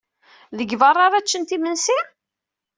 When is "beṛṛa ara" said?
0.79-1.23